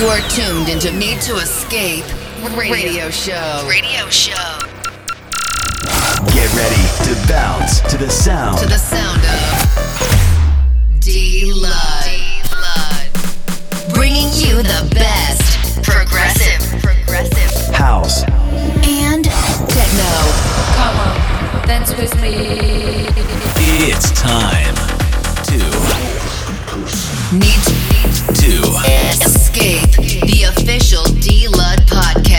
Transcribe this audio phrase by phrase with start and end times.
[0.00, 2.06] You are tuned into Need to Escape
[2.56, 3.66] radio show.
[3.68, 4.58] Radio show.
[6.32, 8.56] Get ready to bounce to the sound.
[8.60, 12.00] To the sound of D Lud.
[13.92, 16.80] Bringing you the best Progressive.
[16.80, 17.74] Progressive.
[17.74, 18.22] House.
[18.24, 19.26] and
[19.68, 20.12] techno.
[20.76, 23.04] Come on, dance with me.
[23.84, 24.74] It's time
[25.44, 25.58] to
[27.36, 27.80] Need to
[28.32, 29.90] to escape
[30.26, 32.29] the official D Lud podcast.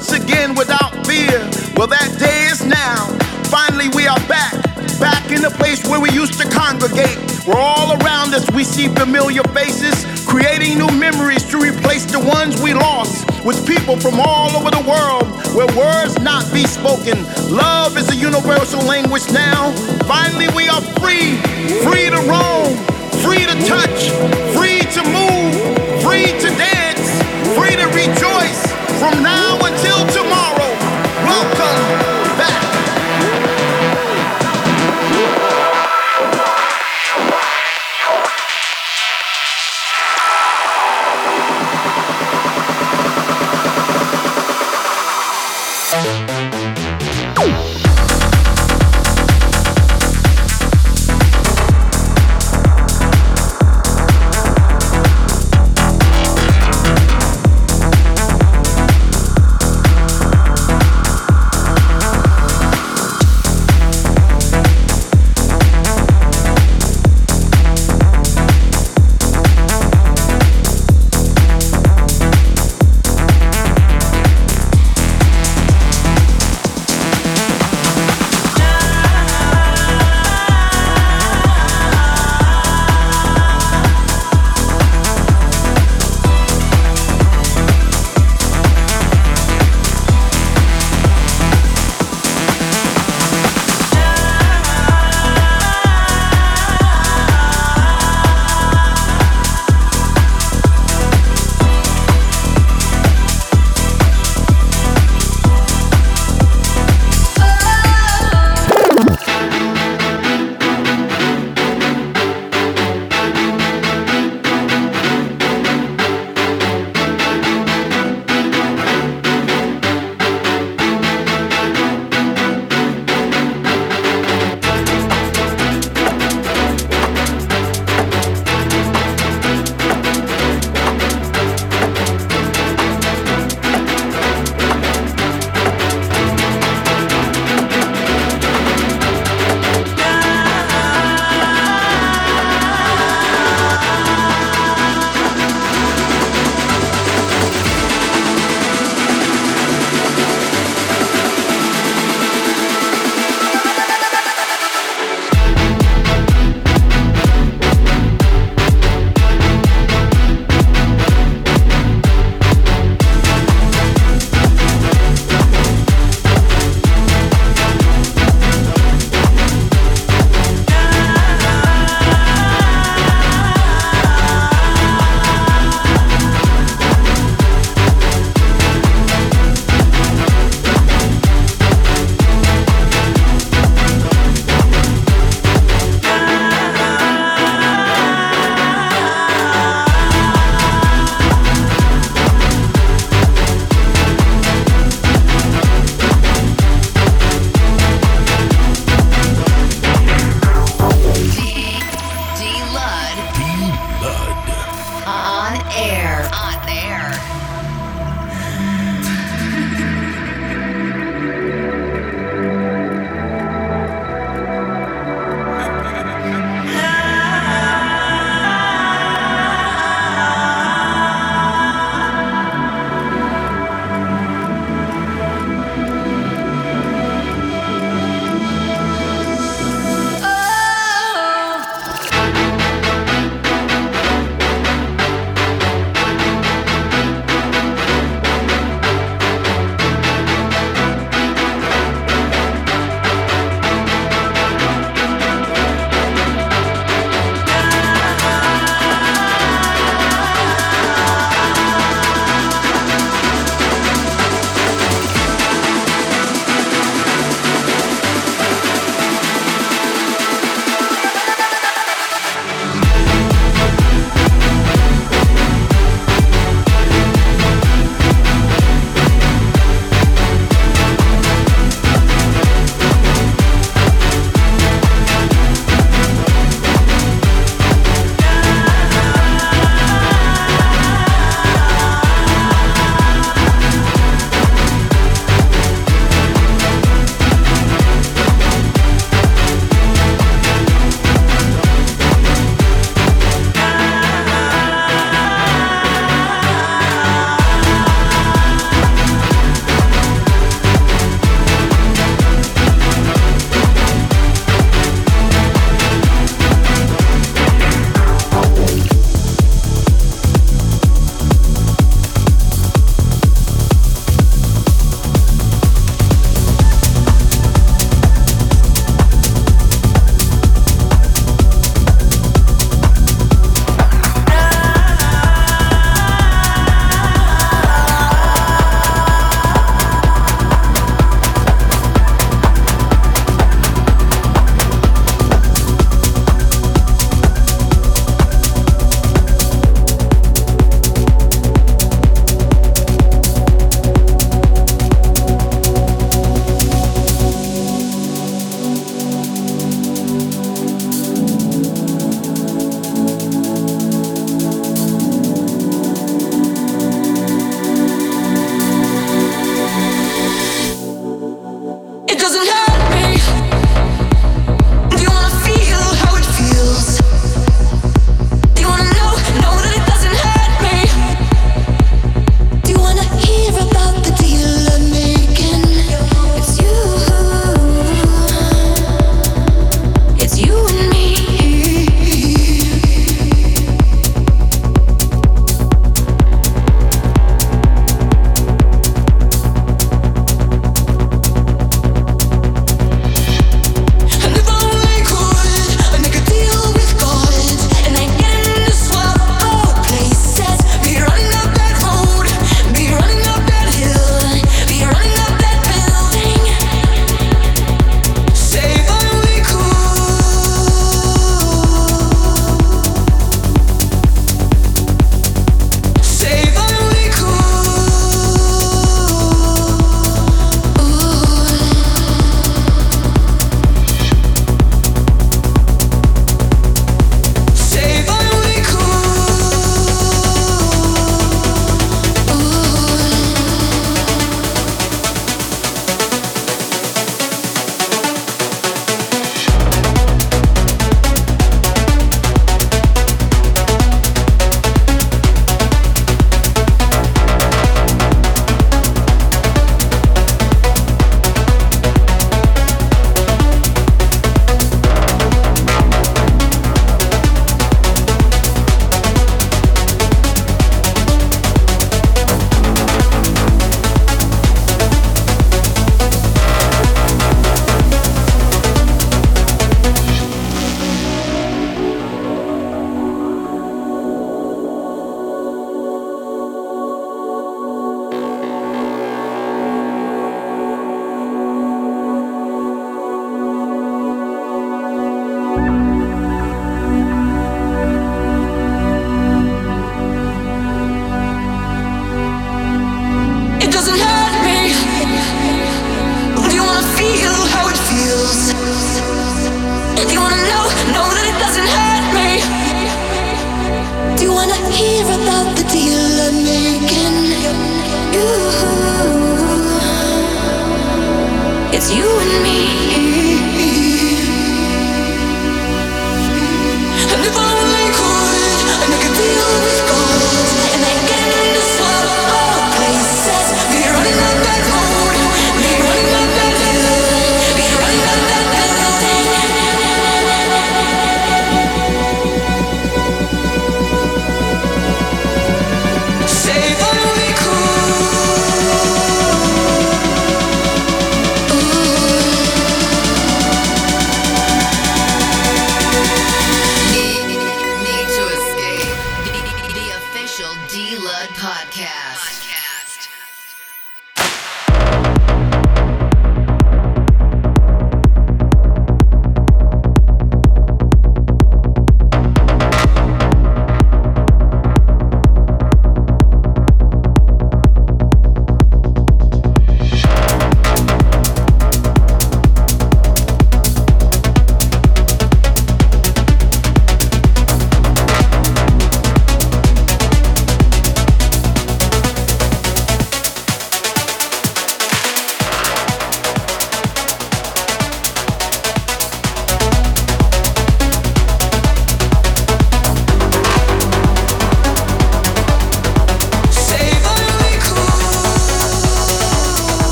[0.00, 0.29] Once again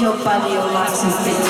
[0.00, 1.45] your body, your legs and feet.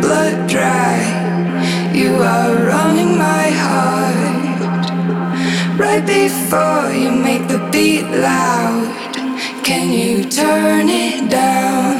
[0.00, 0.98] blood dry.
[1.92, 4.90] You are running my heart.
[5.78, 8.88] Right before you make the beat loud,
[9.64, 11.99] can you turn it down?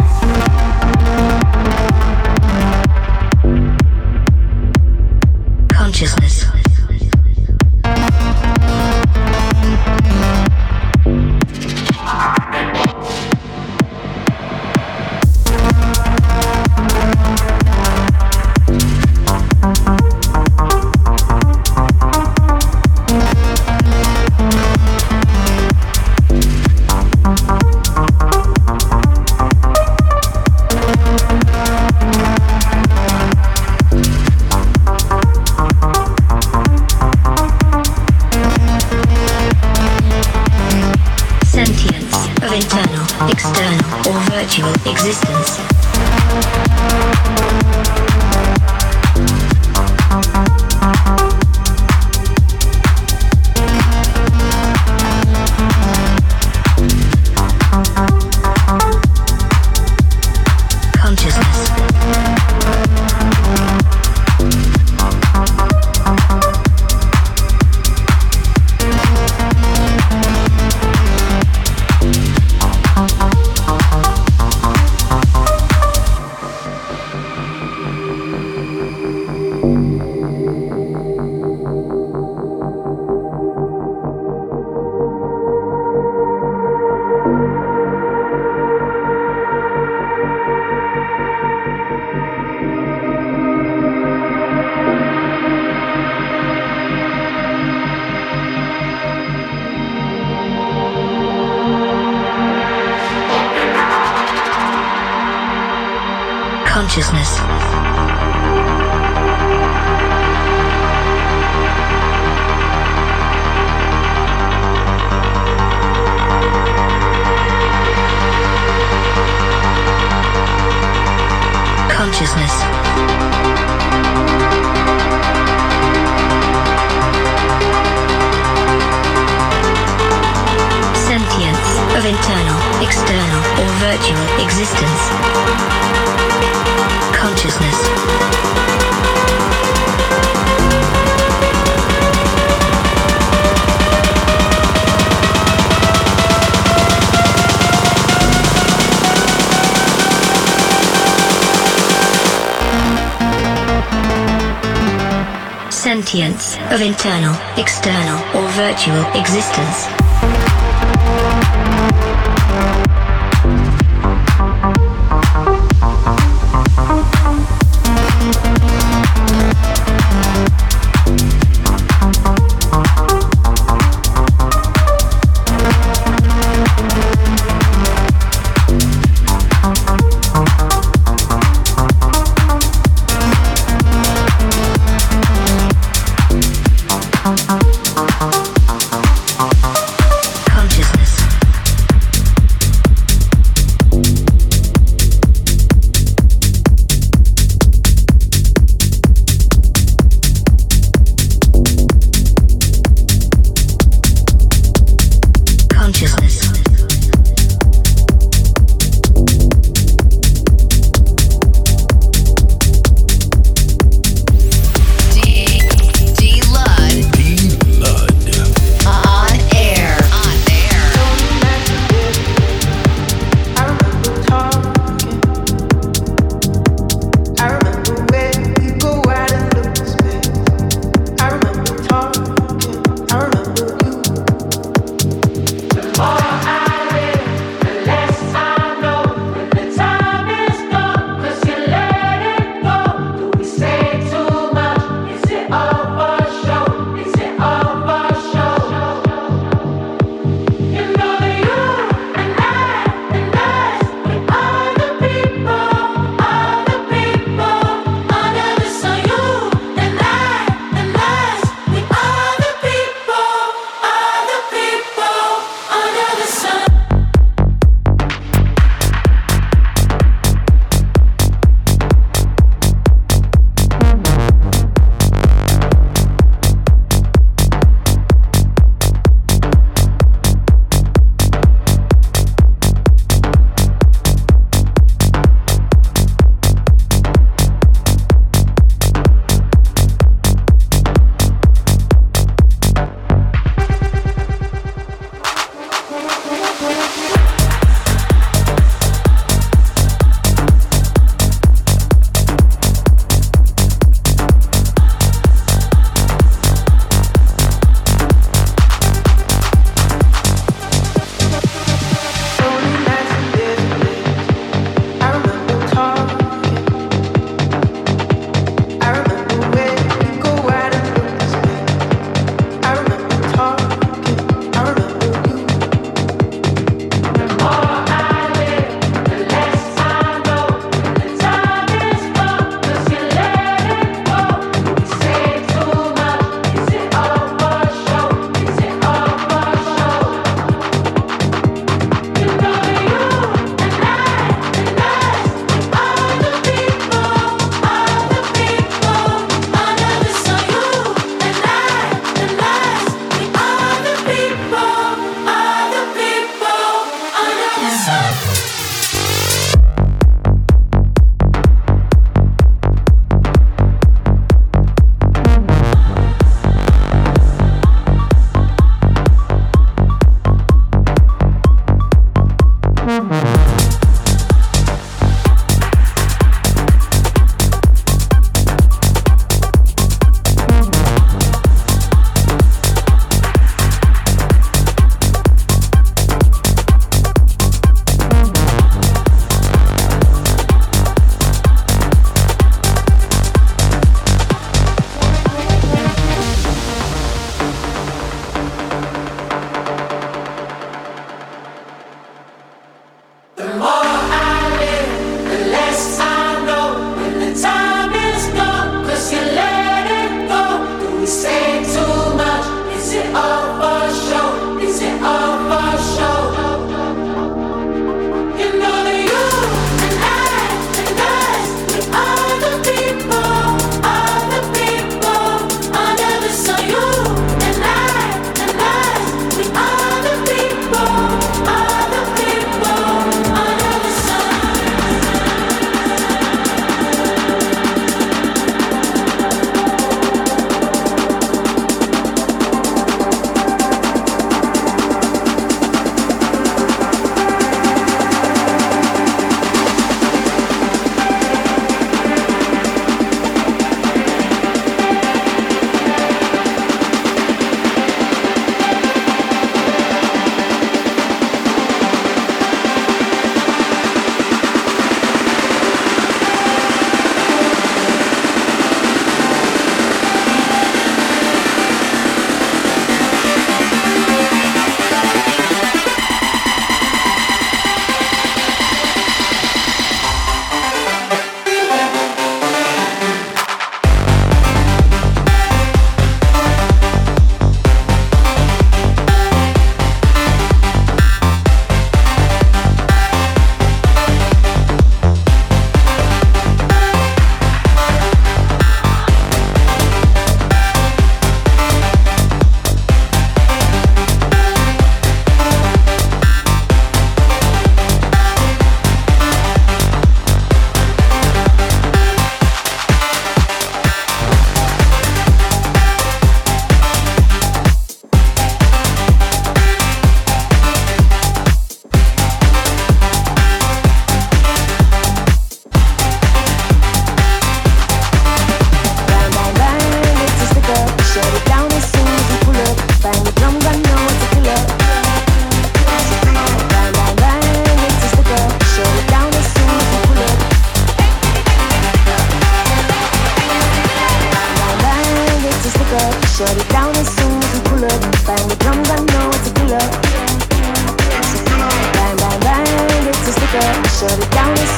[156.71, 160.00] Of internal, external, or virtual existence.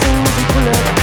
[0.01, 1.02] things we pull up.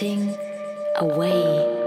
[0.00, 0.36] Melting
[0.96, 1.85] away.